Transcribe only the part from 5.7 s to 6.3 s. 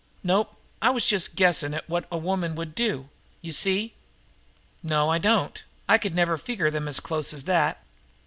I could